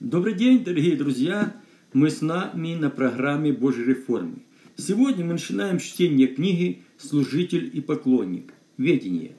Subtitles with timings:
[0.00, 1.54] Добрый день, дорогие друзья!
[1.92, 4.38] Мы с нами на программе Божьей реформы.
[4.74, 8.54] Сегодня мы начинаем чтение книги «Служитель и поклонник.
[8.78, 9.36] Ведение».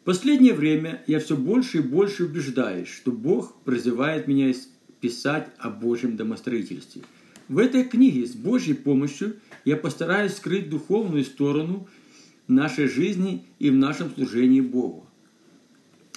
[0.00, 4.52] В последнее время я все больше и больше убеждаюсь, что Бог призывает меня
[5.00, 7.02] писать о Божьем домостроительстве.
[7.46, 11.86] В этой книге с Божьей помощью я постараюсь скрыть духовную сторону
[12.48, 15.06] нашей жизни и в нашем служении Богу.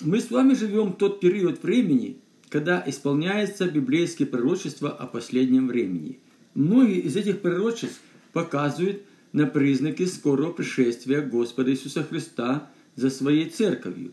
[0.01, 2.17] Мы с вами живем в тот период времени,
[2.53, 6.19] когда исполняется библейские пророчества о последнем времени.
[6.53, 7.99] Многие из этих пророчеств
[8.31, 14.11] показывают на признаки скорого пришествия Господа Иисуса Христа за своей церковью.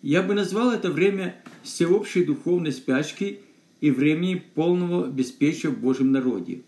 [0.00, 3.40] Я бы назвал это время всеобщей духовной спячки
[3.82, 6.62] и времени полного беспечия в Божьем народе.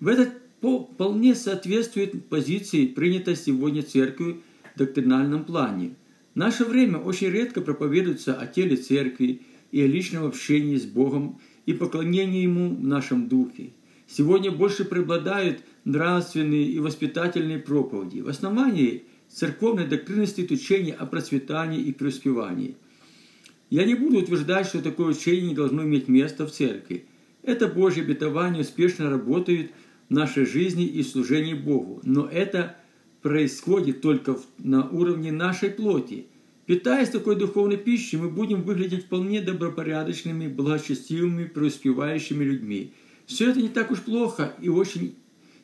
[0.00, 0.30] В этот
[0.62, 4.40] вполне соответствует позиции, принятой сегодня церковью
[4.74, 5.96] в доктринальном плане.
[6.32, 11.40] В наше время очень редко проповедуется о теле церкви и о личном общении с Богом
[11.66, 13.72] и поклонении Ему в нашем духе.
[14.06, 18.20] Сегодня больше преобладают нравственные и воспитательные проповеди.
[18.20, 22.76] В основании церковной доктрины стоит учение о процветании и преуспевании.
[23.70, 27.04] Я не буду утверждать, что такое учение не должно иметь место в церкви.
[27.44, 29.70] Это Божье обетование успешно работает
[30.08, 32.00] в нашей жизни и служении Богу.
[32.02, 32.76] Но это
[33.22, 36.26] происходит только на уровне нашей плоти.
[36.70, 42.92] Питаясь такой духовной пищей, мы будем выглядеть вполне добропорядочными, благочестивыми, преуспевающими людьми.
[43.26, 45.16] Все это не так уж плохо и очень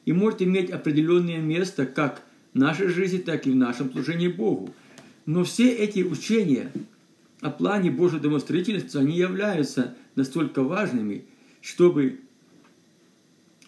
[0.04, 4.74] и может иметь определенное место как в нашей жизни, так и в нашем служении Богу.
[5.26, 6.72] Но все эти учения
[7.40, 11.24] о плане Божьего домостроительства, они являются настолько важными,
[11.60, 12.18] чтобы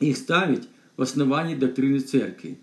[0.00, 2.58] их ставить в основании доктрины церкви.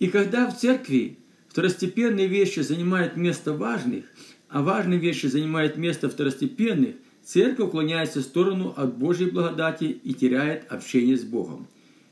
[0.00, 1.19] И когда в церкви
[1.50, 4.04] второстепенные вещи занимают место важных,
[4.48, 10.70] а важные вещи занимают место второстепенных, церковь уклоняется в сторону от Божьей благодати и теряет
[10.72, 11.66] общение с Богом.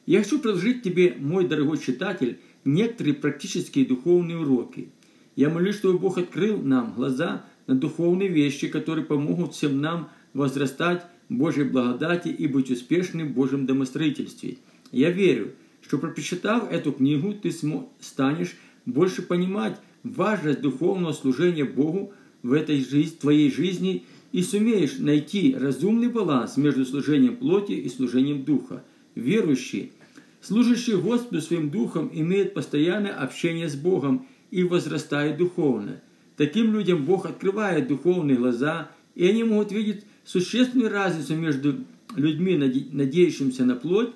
[0.06, 4.88] Я хочу предложить тебе, мой дорогой читатель, некоторые практические духовные уроки.
[5.36, 11.04] Я молюсь, чтобы Бог открыл нам глаза на духовные вещи, которые помогут всем нам возрастать
[11.28, 14.58] Божьей благодати и быть успешным в Божьем домостроительстве.
[14.90, 17.52] Я верю, что прочитав эту книгу, ты
[18.00, 18.56] станешь
[18.88, 22.12] больше понимать важность духовного служения Богу
[22.42, 28.44] в этой жизни, твоей жизни и сумеешь найти разумный баланс между служением плоти и служением
[28.44, 28.84] духа.
[29.14, 29.92] Верующий,
[30.40, 36.00] служащий Господу своим духом, имеет постоянное общение с Богом и возрастает духовно.
[36.36, 41.74] Таким людям Бог открывает духовные глаза, и они могут видеть существенную разницу между
[42.14, 42.56] людьми,
[42.92, 44.10] надеющимися на плоть,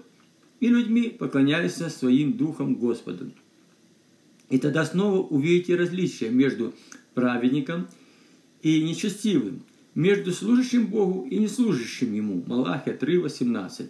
[0.60, 3.32] и людьми, поклоняющимся своим духом Господу.
[4.52, 6.74] И тогда снова увидите различия между
[7.14, 7.88] праведником
[8.60, 9.62] и нечестивым,
[9.94, 12.44] между служащим Богу и неслужащим Ему.
[12.46, 13.88] Малахия 3.18.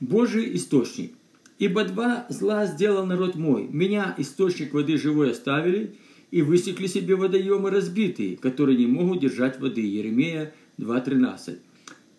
[0.00, 1.12] Божий источник.
[1.60, 3.68] «Ибо два зла сделал народ мой.
[3.70, 5.94] Меня, источник воды живой, оставили,
[6.32, 9.82] и высекли себе водоемы разбитые, которые не могут держать воды».
[9.82, 11.58] Еремея 2.13.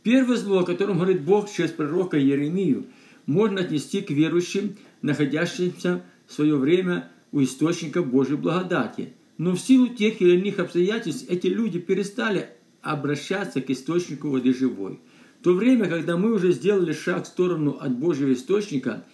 [0.04, 2.86] Первое зло, о котором говорит Бог через пророка Еремию,
[3.26, 9.14] можно отнести к верующим, находящимся в свое время у источника Божьей благодати.
[9.38, 12.50] Но в силу тех или иных обстоятельств эти люди перестали
[12.82, 15.00] обращаться к источнику воды живой.
[15.40, 19.06] В то время, когда мы уже сделали шаг в сторону от Божьего источника,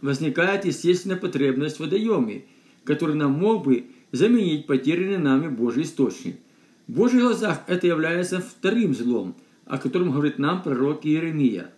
[0.00, 2.44] возникает естественная потребность в водоеме,
[2.84, 6.36] который нам мог бы заменить потерянный нами Божий источник.
[6.86, 9.36] В Божьих глазах это является вторым злом,
[9.66, 11.70] о котором говорит нам пророк Иеремия.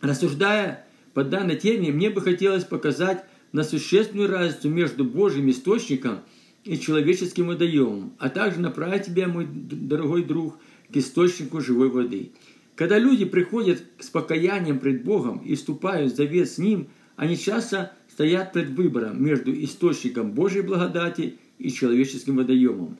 [0.00, 6.20] Рассуждая по данной теме, мне бы хотелось показать на существенную разницу между Божьим источником
[6.64, 10.58] и человеческим водоемом, а также направить тебя, мой дорогой друг,
[10.92, 12.30] к источнику живой воды.
[12.74, 17.92] Когда люди приходят с покаянием пред Богом и вступают в завет с Ним, они часто
[18.12, 22.98] стоят пред выбором между источником Божьей благодати и человеческим водоемом.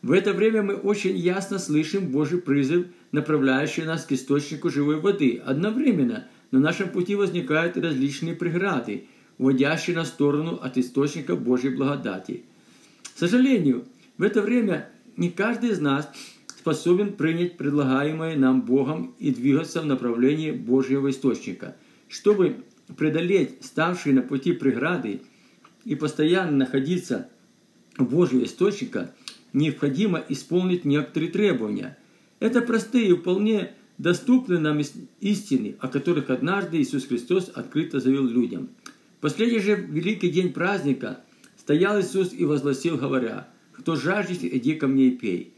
[0.00, 5.42] В это время мы очень ясно слышим Божий призыв, направляющий нас к источнику живой воды.
[5.44, 9.04] Одновременно на нашем пути возникают различные преграды–
[9.38, 12.42] уводящий на сторону от источника Божьей благодати.
[13.14, 13.84] К сожалению,
[14.18, 16.10] в это время не каждый из нас
[16.58, 21.76] способен принять предлагаемое нам Богом и двигаться в направлении Божьего источника.
[22.08, 22.56] Чтобы
[22.96, 25.22] преодолеть ставшие на пути преграды
[25.84, 27.28] и постоянно находиться
[27.96, 29.14] в Божьего источника,
[29.52, 31.96] необходимо исполнить некоторые требования.
[32.40, 34.80] Это простые и вполне доступные нам
[35.20, 38.68] истины, о которых однажды Иисус Христос открыто заявил людям–
[39.20, 41.20] последний же великий день праздника
[41.56, 45.52] стоял Иисус и возгласил, говоря, «Кто жаждет, иди ко мне и пей».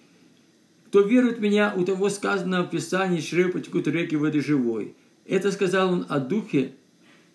[0.90, 4.94] Кто верует в меня, у того сказано в Писании, чрево потекут реки воды живой.
[5.24, 6.72] Это сказал он о Духе,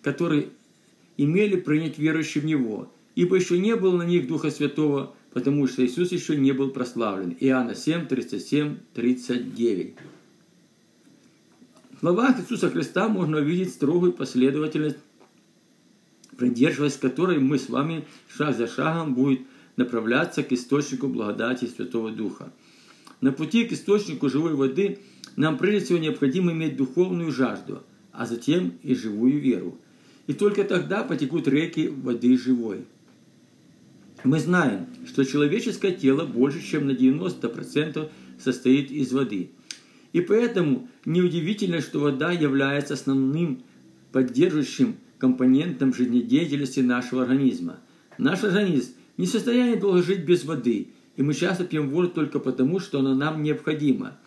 [0.01, 0.49] который
[1.15, 5.85] имели принять верующие в Него, ибо еще не было на них Духа Святого, потому что
[5.85, 7.35] Иисус еще не был прославлен.
[7.39, 9.93] Иоанна 7, 37, 39.
[11.91, 14.97] В словах Иисуса Христа можно увидеть строгую последовательность,
[16.37, 18.05] придерживаясь которой мы с вами
[18.35, 19.41] шаг за шагом будет
[19.75, 22.51] направляться к источнику благодати Святого Духа.
[23.21, 24.99] На пути к источнику живой воды
[25.35, 29.77] нам прежде всего необходимо иметь духовную жажду, а затем и живую веру.
[30.27, 32.85] И только тогда потекут реки воды живой.
[34.23, 38.09] Мы знаем, что человеческое тело больше, чем на 90%
[38.39, 39.51] состоит из воды.
[40.13, 43.63] И поэтому неудивительно, что вода является основным
[44.11, 44.95] поддерживающим
[45.25, 47.77] компонентом жизнедеятельности нашего организма.
[48.19, 52.37] Наш организм не в состоянии долго жить без воды, и мы часто пьем воду только
[52.37, 54.19] потому, что она нам необходима.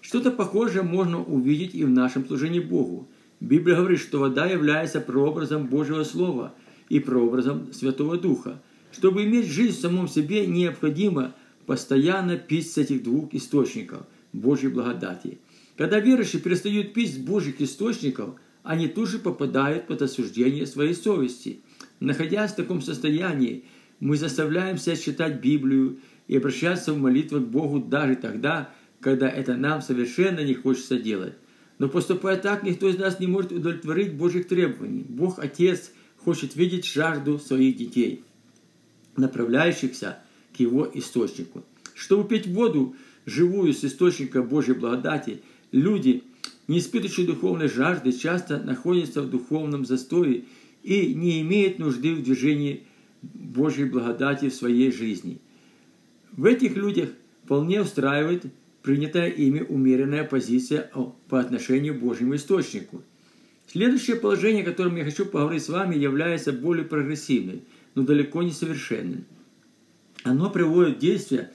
[0.00, 3.06] Что-то похожее можно увидеть и в нашем служении Богу.
[3.38, 6.54] Библия говорит, что вода является прообразом Божьего Слова
[6.88, 8.62] и прообразом Святого Духа.
[8.92, 11.34] Чтобы иметь жизнь в самом себе, необходимо
[11.66, 15.38] постоянно пить с этих двух источников Божьей благодати.
[15.76, 21.60] Когда верующие перестают пить с Божьих источников, они тут же попадают под осуждение своей совести.
[21.98, 23.64] Находясь в таком состоянии,
[24.00, 25.98] мы заставляем себя читать Библию
[26.28, 31.34] и обращаться в молитвах к Богу даже тогда, когда это нам совершенно не хочется делать.
[31.78, 35.04] Но поступая так, никто из нас не может удовлетворить Божьих требований.
[35.08, 38.22] Бог Отец хочет видеть жажду своих детей,
[39.16, 40.18] направляющихся
[40.54, 41.64] к Его источнику.
[41.94, 45.42] Чтобы пить воду, живую с источника Божьей благодати,
[45.72, 46.22] люди,
[46.70, 50.44] не духовной жажды, часто находятся в духовном застое
[50.84, 52.84] и не имеют нужды в движении
[53.22, 55.40] Божьей благодати в своей жизни.
[56.30, 57.10] В этих людях
[57.42, 58.44] вполне устраивает
[58.82, 60.88] принятая ими умеренная позиция
[61.28, 63.02] по отношению к Божьему источнику.
[63.66, 67.62] Следующее положение, о котором я хочу поговорить с вами, является более прогрессивным,
[67.96, 69.24] но далеко не совершенным.
[70.22, 71.50] Оно приводит в действие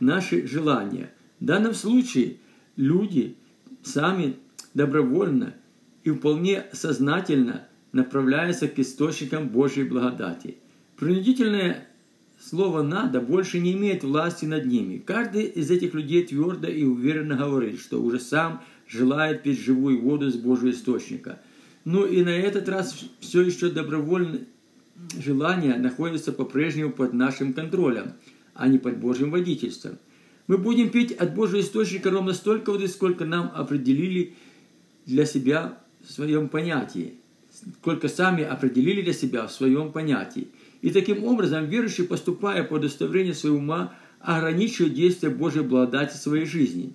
[0.00, 1.12] наши желания.
[1.38, 2.36] В данном случае
[2.76, 3.36] люди
[3.82, 4.36] сами
[4.74, 5.54] добровольно
[6.02, 10.56] и вполне сознательно направляются к источникам Божьей благодати.
[10.96, 11.88] Принудительное
[12.40, 14.98] слово «надо» больше не имеет власти над ними.
[14.98, 20.30] Каждый из этих людей твердо и уверенно говорит, что уже сам желает пить живую воду
[20.30, 21.40] с Божьего источника.
[21.84, 24.40] Но и на этот раз все еще добровольное
[25.18, 28.12] желание находится по-прежнему под нашим контролем,
[28.54, 29.98] а не под Божьим водительством.
[30.46, 34.34] Мы будем пить от Божьего источника ровно столько воды, сколько нам определили
[35.06, 37.14] для себя в своем понятии,
[37.78, 40.48] сколько сами определили для себя в своем понятии.
[40.82, 46.46] И таким образом верующий, поступая по удостоверению своего ума, ограничивает действие Божьей благодати в своей
[46.46, 46.94] жизни.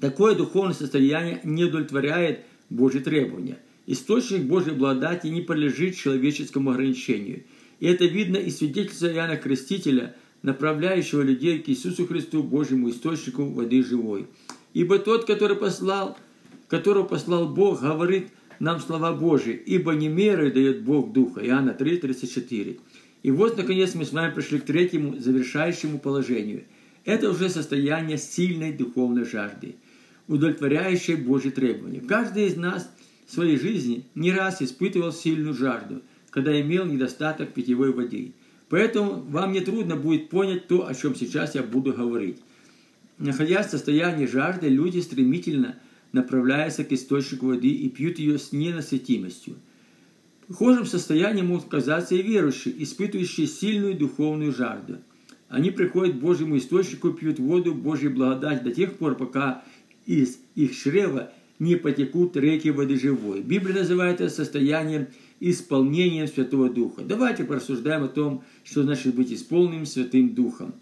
[0.00, 2.40] Такое духовное состояние не удовлетворяет
[2.70, 3.58] Божьи требования.
[3.86, 7.42] Источник Божьей благодати не подлежит человеческому ограничению.
[7.80, 13.82] И это видно из свидетельства Иоанна Крестителя, направляющего людей к Иисусу Христу, Божьему источнику воды
[13.82, 14.26] живой.
[14.72, 16.16] Ибо тот, который послал,
[16.70, 18.28] которого послал Бог, говорит–
[18.60, 21.44] нам слова Божьи, ибо не мерой дает Бог Духа.
[21.44, 22.78] Иоанна 3, 34.
[23.22, 26.64] И вот, наконец, мы с вами пришли к третьему, завершающему положению.
[27.04, 29.76] Это уже состояние сильной духовной жажды,
[30.28, 32.00] удовлетворяющей Божьи требования.
[32.00, 32.90] Каждый из нас
[33.26, 38.32] в своей жизни не раз испытывал сильную жажду, когда имел недостаток питьевой воды.
[38.68, 42.38] Поэтому вам не трудно будет понять то, о чем сейчас я буду говорить.
[43.18, 45.76] Находясь в состоянии жажды, люди стремительно–
[46.12, 49.56] направляются к источнику воды и пьют ее с ненасытимостью.
[50.42, 54.98] В похожем состоянии могут казаться и верующие, испытывающие сильную духовную жажду.
[55.48, 59.64] Они приходят к Божьему источнику и пьют воду Божьей благодати до тех пор, пока
[60.06, 63.42] из их чрева не потекут реки воды живой.
[63.42, 65.08] Библия называет это состоянием
[65.40, 67.02] исполнением Святого Духа.
[67.02, 70.74] Давайте порассуждаем о том, что значит быть исполненным Святым Духом.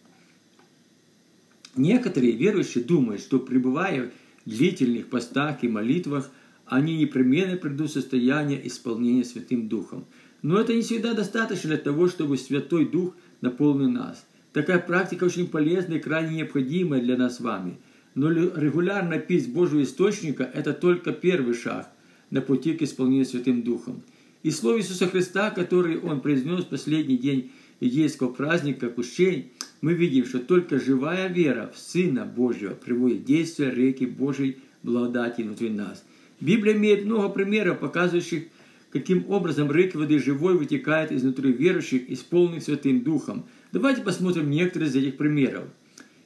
[1.77, 4.11] Некоторые верующие думают, что пребывая
[4.49, 6.31] длительных постах и молитвах,
[6.67, 10.07] они непременно придут в состояние исполнения Святым Духом.
[10.43, 14.27] Но это не всегда достаточно для того, чтобы Святой Дух наполнил нас.
[14.53, 17.79] Такая практика очень полезна и крайне необходимая для нас с вами.
[18.15, 21.89] Но регулярно пить Божьего Источника– это только первый шаг
[22.31, 24.03] на пути к исполнению Святым Духом.
[24.43, 30.27] И слово Иисуса Христа, который Он произнес в последний день иудейского праздника Кущей, мы видим,
[30.27, 36.05] что только живая вера в Сына Божьего приводит действие реки Божьей благодати внутри нас.
[36.41, 38.45] Библия имеет много примеров, показывающих,
[38.91, 43.47] каким образом реки воды живой вытекают изнутри верующих, исполненных Святым Духом.
[43.73, 45.65] Давайте посмотрим некоторые из этих примеров.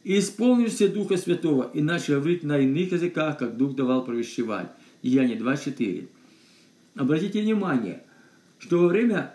[0.05, 4.71] И исполнился Духа Святого, и начал говорить на иных языках, как Дух давал провещевать.
[5.03, 6.09] Деяние 2.4.
[6.97, 8.03] Обратите внимание,
[8.59, 9.35] что во время,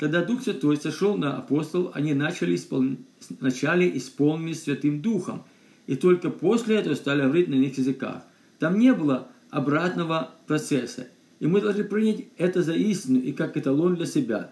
[0.00, 2.96] когда Дух Святой сошел на апостол, они начали, испол...
[3.38, 5.44] начали исполнены Святым Духом,
[5.86, 8.22] и только после этого стали говорить на иных языках.
[8.58, 11.08] Там не было обратного процесса.
[11.38, 14.50] И мы должны принять это за истину и как эталон для себя,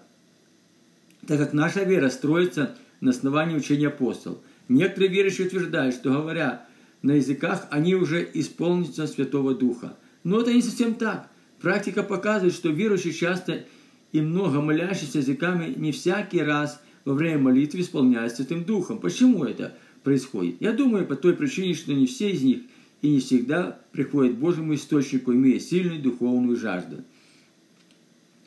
[1.26, 4.40] так как наша вера строится на основании учения апостолов.
[4.68, 6.66] Некоторые верующие утверждают, что говоря
[7.00, 9.96] на языках, они уже исполнятся Святого Духа.
[10.24, 11.30] Но это не совсем так.
[11.62, 13.64] Практика показывает, что верующие часто
[14.12, 18.98] и много молящиеся языками не всякий раз во время молитвы исполняют Святым Духом.
[18.98, 20.56] Почему это происходит?
[20.60, 22.62] Я думаю, по той причине, что не все из них
[23.02, 27.04] и не всегда приходят к Божьему источнику, имея сильную духовную жажду.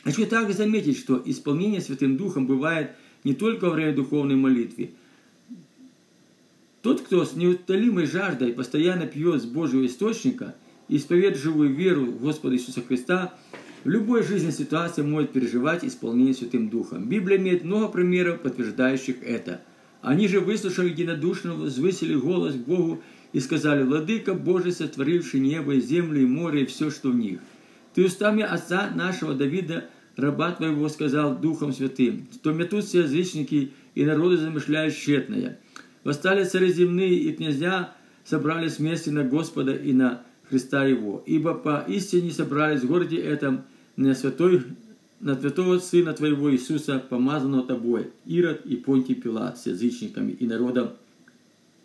[0.03, 2.91] Хочу также заметить, что исполнение Святым Духом бывает
[3.23, 4.91] не только во время духовной молитвы,
[6.81, 10.55] тот, кто с неутолимой жаждой постоянно пьет с Божьего источника
[10.87, 13.35] исповедует живую веру в Господа Иисуса Христа,
[13.83, 17.07] в любой жизненной ситуации может переживать исполнение Святым Духом.
[17.07, 19.61] Библия имеет много примеров, подтверждающих это.
[20.01, 23.01] Они же, выслушав единодушно, возвысили голос к Богу
[23.33, 27.39] и сказали, «Владыка Божий, сотворивший небо и землю и море и все, что в них,
[27.93, 29.85] Ты устами отца нашего Давида,
[30.15, 35.59] раба Твоего, сказал Духом Святым, что метутся язычники и народы замышляют тщетное,
[36.03, 41.23] Восстали цари земные и князья собрались вместе на Господа и на Христа Его.
[41.25, 43.63] Ибо по истине собрались в городе этом
[43.95, 44.63] на святой
[45.21, 50.89] на святого Сына Твоего Иисуса, помазанного Тобой, Ирод и Понтий Пилат с язычниками и народом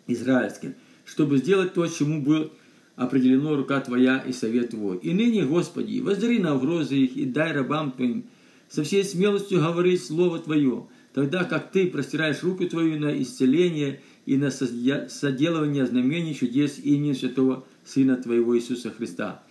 [0.07, 0.73] израильским,
[1.05, 2.51] чтобы сделать то, чему был
[2.95, 4.97] определено рука Твоя и совет Твой.
[4.97, 8.25] И ныне, Господи, воздари на угрозы их и дай рабам Твоим
[8.69, 14.35] со всей смелостью говорить Слово Твое, тогда как Ты простираешь руку Твою на исцеление и
[14.35, 19.43] на соделывание знамений чудес имени Святого Сына Твоего Иисуса Христа.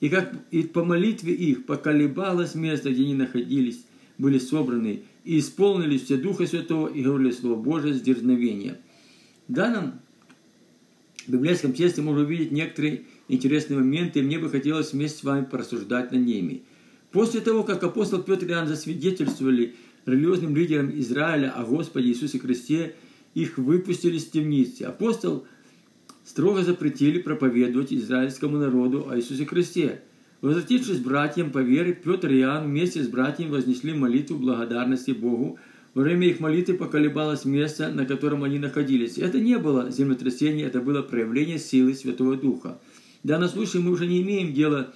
[0.00, 3.84] И как и по молитве их поколебалось место, где они находились,
[4.18, 8.76] были собраны, и исполнились все Духа Святого и говорили Слово Божие с дерзновением.
[9.48, 10.00] В данном
[11.26, 16.12] библейском тексте можно увидеть некоторые интересные моменты, и мне бы хотелось вместе с вами порассуждать
[16.12, 16.62] над ними.
[17.10, 22.94] После того, как апостол Петр и Иоанн засвидетельствовали религиозным лидерам Израиля о Господе Иисусе Христе,
[23.34, 24.82] их выпустили с темницы.
[24.82, 25.46] Апостол
[26.24, 30.02] строго запретили проповедовать израильскому народу о Иисусе Христе.
[30.40, 35.58] Возвратившись братьям по вере, Петр и Иоанн вместе с братьями вознесли молитву благодарности Богу.
[35.94, 39.16] Во время их молитвы поколебалось место, на котором они находились.
[39.18, 42.80] Это не было землетрясение, это было проявление силы Святого Духа.
[43.22, 44.92] В данном случае мы уже не имеем дела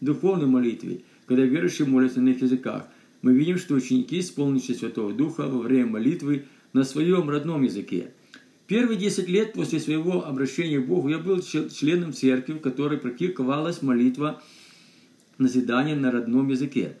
[0.00, 2.88] духовной молитве, когда верующие молятся на их языках
[3.22, 8.12] мы видим, что ученики, исполнившие Святого Духа во время молитвы на своем родном языке.
[8.68, 13.82] Первые 10 лет после своего обращения к Богу я был членом церкви, в которой практиковалась
[13.82, 14.40] молитва
[15.38, 16.96] назидания на родном языке.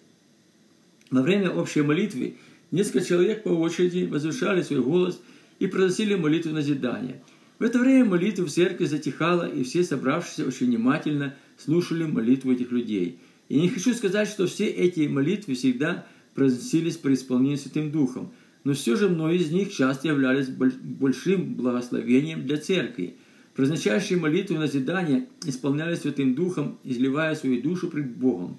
[1.10, 2.38] Во время общей молитвы
[2.72, 5.20] несколько человек по очереди возвышали свой голос
[5.60, 7.22] и произносили молитву назидания.
[7.60, 12.72] В это время молитва в церкви затихала, и все собравшиеся очень внимательно слушали молитву этих
[12.72, 18.32] людей– и не хочу сказать, что все эти молитвы всегда произносились при исполнении Святым Духом,
[18.64, 23.14] но все же многие из них часто являлись большим благословением для церкви.
[23.54, 28.58] Произносящие молитвы назидания исполнялись Святым Духом, изливая свою душу пред Богом.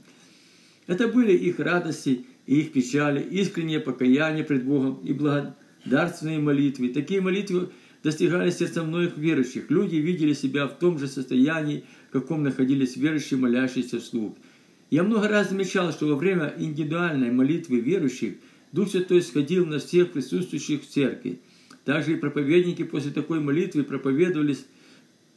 [0.88, 6.90] Это были их радости и их печали, искреннее покаяние пред Богом и благодарственные молитвы.
[6.90, 7.70] Такие молитвы
[8.04, 9.70] достигали сердца многих верующих.
[9.70, 14.36] Люди видели себя в том же состоянии, в каком находились верующие, молящиеся вслух–
[14.90, 18.36] я много раз замечал, что во время индивидуальной молитвы верующих
[18.72, 21.40] Дух Святой сходил на всех присутствующих в церкви.
[21.86, 24.66] Также и проповедники после такой молитвы проповедовались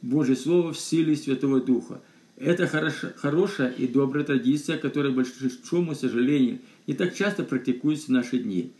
[0.01, 2.01] Божье Слово в силе Святого Духа.
[2.37, 2.67] Это
[3.15, 8.71] хорошая и добрая традиция, которая, к большому сожалению, не так часто практикуется в наши дни.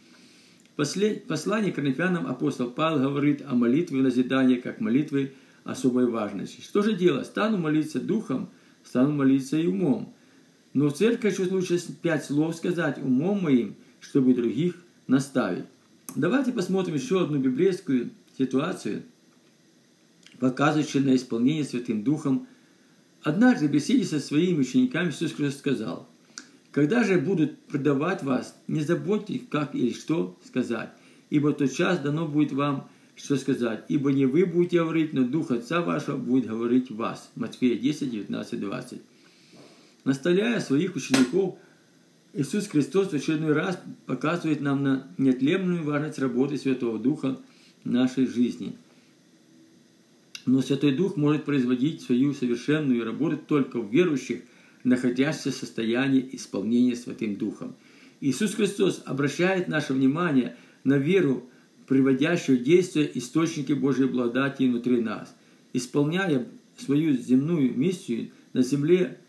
[0.75, 5.33] В послании к Коринфянам апостол Павел говорит о молитве назидания как молитвы
[5.63, 6.62] особой важности.
[6.62, 7.27] Что же делать?
[7.27, 8.50] Стану молиться духом,
[8.83, 10.13] стану молиться и умом.
[10.74, 14.75] Но в церкви чуть лучше пять слов сказать умом моим, чтобы других
[15.07, 15.65] наставить.
[16.15, 19.03] Давайте посмотрим еще одну библейскую ситуацию,
[20.39, 22.48] показывающую на исполнение Святым Духом.
[23.24, 26.07] Однажды в беседе со своими учениками Иисус Христос сказал,
[26.72, 30.89] «Когда же будут предавать вас, не заботьтесь, как или что сказать,
[31.29, 35.51] ибо тот час дано будет вам, что сказать, ибо не вы будете говорить, но Дух
[35.51, 37.31] Отца вашего будет говорить вас».
[37.36, 39.01] Матфея 10, 19, 20.
[40.03, 41.57] Наставляя своих учеников,
[42.35, 47.39] Иисус Христос в очередной раз показывает нам на неотъемлемую важность работы Святого Духа
[47.83, 48.75] в нашей жизни.
[50.47, 54.41] Но Святой Дух может производить свою совершенную работу только в верующих,
[54.83, 57.75] находящихся в состоянии исполнения Святым Духом.
[58.19, 61.47] Иисус Христос обращает наше внимание на веру,
[61.87, 65.35] приводящую действие источники Божьей благодати внутри нас.
[65.71, 66.47] Исполняя
[66.77, 69.19] свою земную миссию на земле,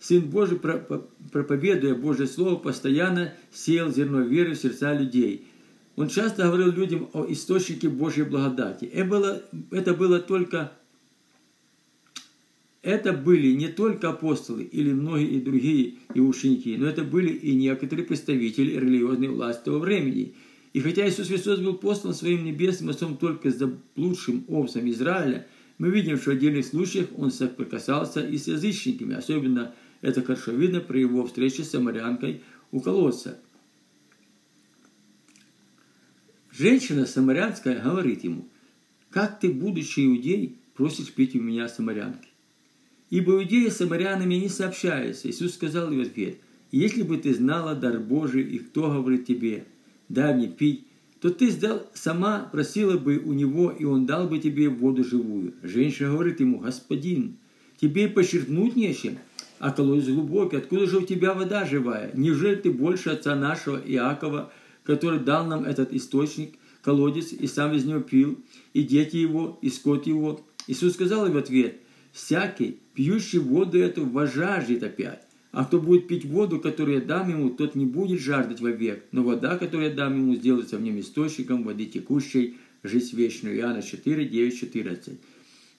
[0.00, 5.46] Сын Божий, проповедуя Божье Слово, постоянно сеял зерно веры в сердца людей.
[5.96, 8.84] Он часто говорил людям о источнике Божьей благодати.
[8.84, 10.72] Это было, это было только
[12.82, 17.54] это были не только апостолы или многие и другие и ученики, но это были и
[17.56, 20.34] некоторые представители религиозной власти того времени.
[20.72, 25.46] И хотя Иисус Христос был послан своим небесным Отцом только за заблудшим овцам Израиля,
[25.78, 30.80] мы видим, что в отдельных случаях он соприкасался и с язычниками, особенно это хорошо видно
[30.80, 33.38] при его встрече с самарянкой у колодца.
[36.52, 38.48] Женщина самарянская говорит ему,
[39.10, 42.28] «Как ты, будучи иудей, просишь пить у меня самарянки?»
[43.10, 45.30] Ибо иудеи с самарянами не сообщаются.
[45.30, 46.38] Иисус сказал в ответ,
[46.70, 49.64] «Если бы ты знала дар Божий, и кто говорит тебе,
[50.08, 50.84] дай мне пить,
[51.20, 55.54] то ты сдал, сама просила бы у него, и он дал бы тебе воду живую».
[55.62, 57.36] Женщина говорит ему, «Господин,
[57.80, 59.18] тебе почерпнуть нечем,
[59.58, 62.10] а колодец глубокий, откуда же у тебя вода живая?
[62.14, 64.52] Неужели ты больше отца нашего Иакова,
[64.84, 68.38] который дал нам этот источник, колодец, и сам из него пил,
[68.72, 71.76] и дети его, и скот его?» Иисус сказал ей в ответ,
[72.12, 75.22] «Всякий, пьющий воду эту, вожаждет опять.
[75.50, 79.22] А кто будет пить воду, которую я дам ему, тот не будет жаждать вовек, но
[79.22, 83.56] вода, которую я дам ему, сделается в нем источником воды текущей, жизнь вечную».
[83.56, 85.18] Иоанна 4, 9, 14.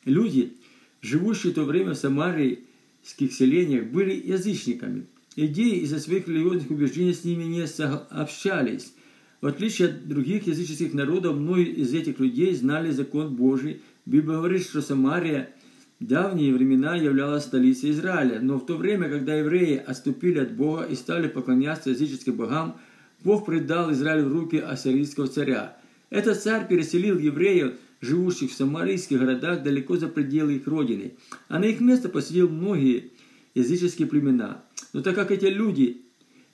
[0.05, 0.53] Люди,
[1.01, 2.59] живущие в то время в Самарии,
[3.03, 5.07] селениях были язычниками.
[5.35, 7.65] Идеи из-за своих религиозных убеждений с ними не
[8.09, 8.93] общались.
[9.41, 13.81] В отличие от других языческих народов, многие из этих людей знали закон Божий.
[14.05, 15.53] Библия говорит, что Самария
[15.99, 18.39] в давние времена являлась столицей Израиля.
[18.41, 22.77] Но в то время, когда евреи отступили от Бога и стали поклоняться языческим богам,
[23.23, 25.77] Бог предал Израиль в руки ассирийского царя.
[26.09, 31.13] Этот царь переселил евреев живущих в самарийских городах далеко за пределы их родины,
[31.47, 33.11] а на их место посетил многие
[33.55, 34.63] языческие племена.
[34.93, 36.01] Но так как эти люди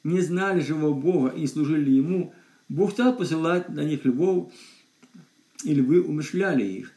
[0.04, 2.34] не знали живого Бога и не служили Ему,
[2.70, 4.52] Бог стал посылать на них львов,
[5.64, 6.92] и львы умышляли их.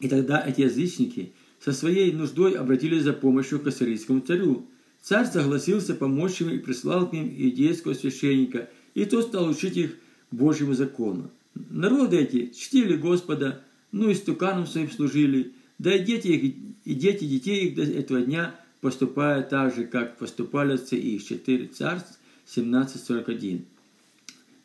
[0.00, 4.66] И тогда эти язычники со своей нуждой обратились за помощью к ассирийскому царю.
[5.00, 9.94] Царь согласился помочь им и прислал к ним иудейского священника, и тот стал учить их
[10.30, 11.30] Божьему закону.
[11.54, 17.24] Народы эти чтили Господа, ну и стуканам своим служили, да и дети их, и дети
[17.24, 21.26] детей их до этого дня поступают так же, как поступали отцы их.
[21.26, 23.62] 4 Царств 17.41.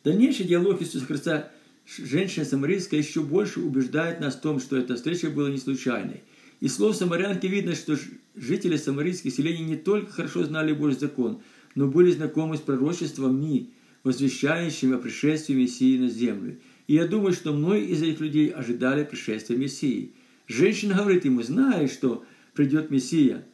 [0.04, 1.50] Дальнейший диалог Иисуса Христа
[1.96, 6.22] женщина самарийская еще больше убеждает нас в том, что эта встреча была не случайной.
[6.60, 7.96] Из слов самарянки видно, что
[8.34, 11.40] жители самарийских селений не только хорошо знали Божий закон,
[11.74, 13.68] но были знакомы с пророчествами,
[14.02, 16.58] возвещающими о пришествии Мессии на землю.
[16.88, 20.14] И я думаю, что многие из этих людей ожидали пришествия Мессии.
[20.48, 22.24] Женщина говорит ему, знаешь, что
[22.54, 23.44] придет Мессия,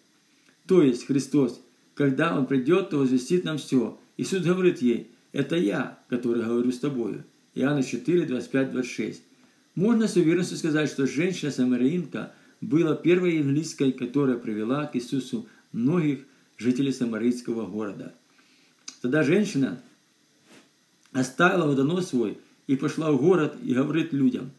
[0.67, 1.61] то есть Христос.
[1.95, 3.99] Когда Он придет, то возвестит нам все.
[4.17, 7.25] Иисус говорит ей, это я, который говорю с тобою.
[7.55, 9.23] Иоанна 4, 25, 26.
[9.75, 16.21] Можно с уверенностью сказать, что женщина-самарянка была первой евангелисткой, которая привела к Иисусу многих
[16.57, 18.15] жителей самарийского города.
[19.03, 19.81] Тогда женщина
[21.13, 24.51] оставила водонос свой и пошла в город и говорит людям,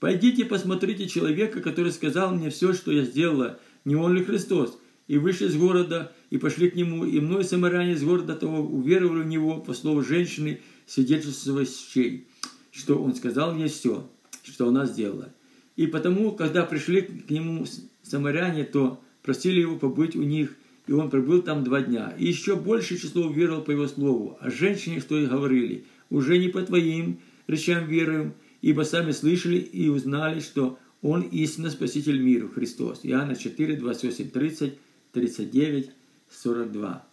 [0.00, 5.16] «Пойдите посмотрите человека, который сказал мне все, что я сделала, не он ли Христос?» И
[5.16, 9.26] вышли из города, и пошли к нему, и мной самаряне из города того уверовали в
[9.26, 12.26] него по слову женщины, свидетельствующей,
[12.70, 14.06] что он сказал мне все,
[14.42, 15.32] что она сделала.
[15.76, 17.64] И потому, когда пришли к нему
[18.02, 22.14] самаряне, то просили его побыть у них, и он пробыл там два дня.
[22.18, 24.38] И еще большее число уверовал по его слову.
[24.40, 29.88] А женщине, что и говорили, уже не по твоим, речам веруем, ибо сами слышали и
[29.88, 33.00] узнали, что Он истинно Спаситель миру, Христос.
[33.02, 34.78] Иоанна 4, 28, 30,
[35.12, 35.90] 39,
[36.30, 37.06] 42.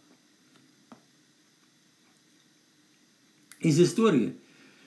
[3.62, 4.34] Из истории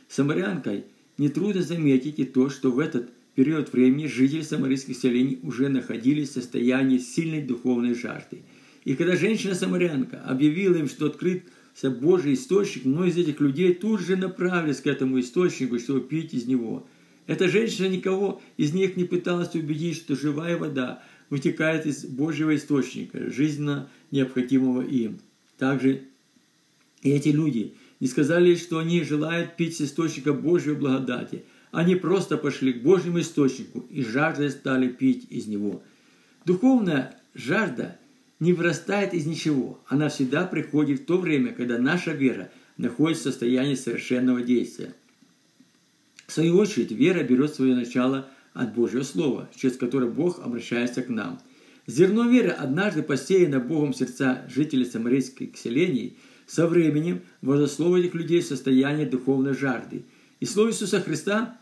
[0.08, 0.84] самарянкой
[1.16, 6.34] нетрудно заметить и то, что в этот период времени жители самарийских селений уже находились в
[6.34, 8.42] состоянии сильной духовной жажды.
[8.84, 11.44] И когда женщина-самарянка объявила им, что открыт
[11.84, 16.46] Божий источник, многие из этих людей тут же направились к этому источнику, чтобы пить из
[16.46, 16.86] него.
[17.26, 23.30] Эта женщина никого из них не пыталась убедить, что живая вода вытекает из Божьего источника,
[23.30, 25.20] жизненно необходимого им.
[25.58, 26.02] Также
[27.02, 31.44] и эти люди не сказали, что они желают пить с источника Божьей благодати.
[31.70, 35.82] Они просто пошли к Божьему источнику и жаждой стали пить из него.
[36.44, 37.98] Духовная жажда
[38.40, 39.80] не вырастает из ничего.
[39.86, 44.94] Она всегда приходит в то время, когда наша вера находится в состоянии совершенного действия.
[46.26, 51.08] В свою очередь, вера берет свое начало от Божьего Слова, через которое Бог обращается к
[51.08, 51.40] нам.
[51.86, 58.46] Зерно веры, однажды посеяно Богом сердца жителей самарийских селений, со временем возословит этих людей в
[58.46, 60.02] состояние духовной жажды.
[60.40, 61.58] И слово Иисуса Христа,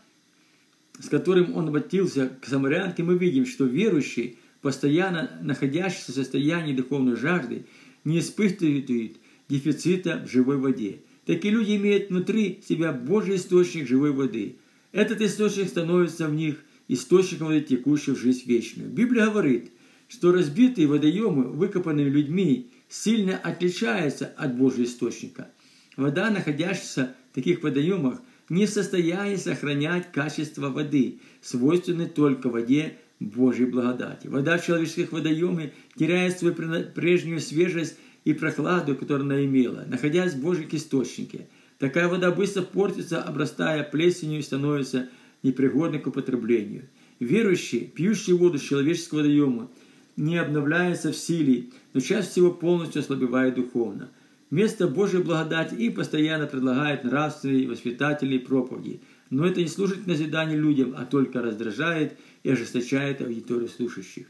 [0.99, 7.15] с которым Он обратился к самарянке, мы видим, что верующий, постоянно находящийся в состоянии духовной
[7.15, 7.63] жажды,
[8.03, 9.15] не испытывает
[9.47, 10.99] дефицита в живой воде.
[11.25, 14.57] Такие люди имеют внутри себя Божий источник живой воды.
[14.91, 16.57] Этот источник становится в них
[16.89, 18.89] источником воды, текущей в жизнь вечную.
[18.89, 19.71] Библия говорит,
[20.09, 25.49] что разбитые водоемы, выкопанные людьми, сильно отличаются от Божьего источника.
[25.95, 33.65] Вода, находящаяся в таких водоемах, не в состоянии сохранять качество воды, свойственной только воде Божьей
[33.65, 34.27] благодати.
[34.27, 40.41] Вода в человеческих водоеме теряет свою прежнюю свежесть и прохладу, которую она имела, находясь в
[40.41, 41.47] Божьих источнике.
[41.79, 45.09] Такая вода быстро портится, обрастая плесенью и становится
[45.43, 46.89] непригодной к употреблению.
[47.19, 49.69] Верующий, пьющий воду с человеческого водоема,
[50.15, 54.09] не обновляется в силе, но часть всего полностью ослабевает духовно.
[54.49, 59.01] Вместо Божьей благодати и постоянно предлагает нравственные, воспитательные проповеди.
[59.29, 64.27] Но это не служит назиданию людям, а только раздражает и ожесточает аудиторию слушающих.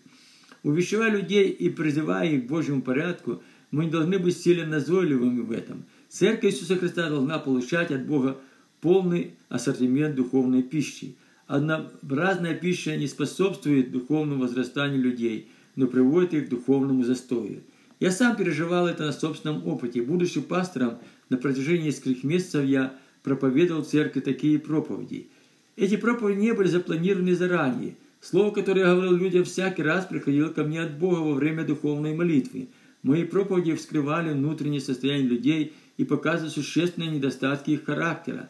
[0.63, 5.51] Увещевая людей и призывая их к Божьему порядку– мы не должны быть сильно назойливыми в
[5.51, 5.85] этом.
[6.09, 8.37] Церковь Иисуса Христа должна получать от Бога
[8.81, 11.15] полный ассортимент духовной пищи.
[11.47, 17.63] Однообразная пища не способствует духовному возрастанию людей, но приводит их к духовному застою.
[17.99, 20.01] Я сам переживал это на собственном опыте.
[20.01, 22.95] Будучи пастором, на протяжении нескольких месяцев я
[23.27, 25.27] проповедовал в церкви такие проповеди.
[25.75, 27.97] Эти проповеди не были запланированы заранее.
[28.21, 32.15] Слово, которое я говорил людям, всякий раз приходило ко мне от Бога во время духовной
[32.15, 32.69] молитвы.
[33.03, 38.49] Мои проповеди вскрывали внутреннее состояние людей и показывали существенные недостатки их характера.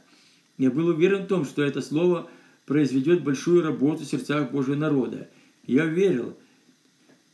[0.60, 2.30] Я был уверен в том, что это слово
[2.68, 5.28] произведет большую работу в сердцах Божьего народа.
[5.66, 6.38] Я верил,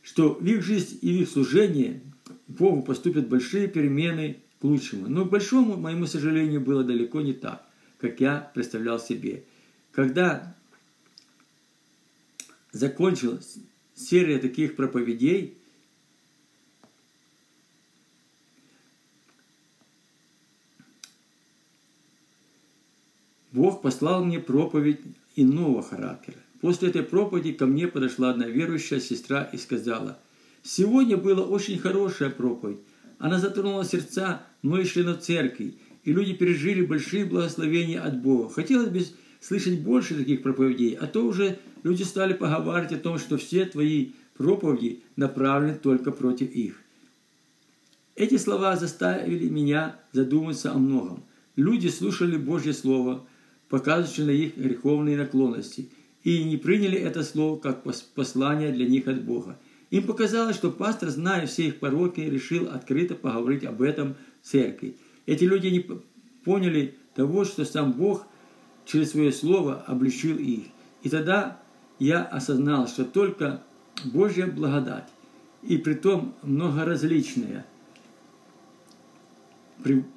[0.00, 2.00] что в их жизнь и в их служение
[2.48, 5.08] Богу поступят большие перемены лучшему.
[5.08, 7.64] Но к большому моему сожалению было далеко не так,
[7.98, 9.44] как я представлял себе.
[9.92, 10.56] Когда
[12.72, 13.58] закончилась
[13.94, 15.58] серия таких проповедей,
[23.52, 25.00] Бог послал мне проповедь
[25.36, 26.38] иного характера.
[26.60, 30.18] После этой проповеди ко мне подошла одна верующая сестра и сказала,
[30.62, 32.80] «Сегодня была очень хорошая проповедь.
[33.24, 38.50] Она затронула сердца многих членов церкви, и люди пережили большие благословения от Бога.
[38.50, 39.00] Хотелось бы
[39.40, 44.10] слышать больше таких проповедей, а то уже люди стали поговаривать о том, что все твои
[44.36, 46.78] проповеди направлены только против их.
[48.14, 51.24] Эти слова заставили меня задуматься о многом.
[51.56, 53.26] Люди слушали Божье Слово,
[53.70, 55.88] показывающий на их греховные наклонности,
[56.24, 57.84] и не приняли это слово как
[58.14, 59.58] послание для них от Бога.
[59.94, 64.96] Им показалось, что пастор, зная все их пороки, решил открыто поговорить об этом в церкви.
[65.24, 65.86] Эти люди не
[66.44, 68.26] поняли того, что сам Бог
[68.86, 70.64] через свое слово обличил их.
[71.04, 71.60] И тогда
[72.00, 73.62] я осознал, что только
[74.04, 75.08] Божья благодать,
[75.62, 77.64] и притом многоразличная,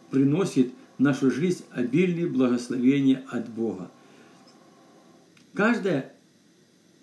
[0.10, 3.92] приносит в нашу жизнь обильные благословения от Бога.
[5.54, 6.14] Каждая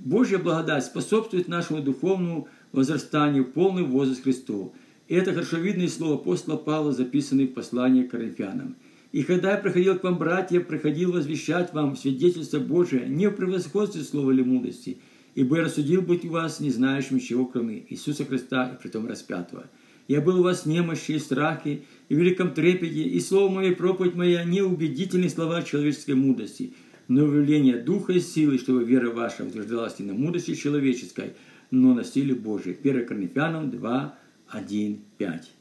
[0.00, 4.72] Божья благодать способствует нашему духовному возрастанию полный возраст Христов.
[5.08, 8.76] И это хорошо видно из слова апостола Павла, записанное в послании к Коринфянам.
[9.12, 14.02] «И когда я приходил к вам, братья, приходил возвещать вам свидетельство Божие не в превосходстве
[14.02, 14.98] слова или мудрости,
[15.34, 19.66] ибо я рассудил быть у вас не знающим чего, кроме Иисуса Христа и притом распятого.
[20.08, 23.70] Я был у вас в немощи и страхе, и в великом трепете, и слово мое
[23.70, 26.74] и проповедь моя не убедительные слова человеческой мудрости,
[27.08, 31.34] но явление духа и силы, чтобы вера ваша утверждалась не на мудрости человеческой,
[31.70, 32.76] но на силе Божией.
[32.82, 35.53] 1 Коринфянам 2, 1, 5.